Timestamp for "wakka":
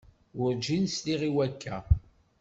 1.35-1.77